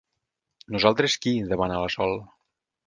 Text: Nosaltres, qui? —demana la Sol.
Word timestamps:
Nosaltres, 0.77 1.19
qui? 1.27 1.37
—demana 1.51 1.81
la 1.87 1.95
Sol. 1.99 2.21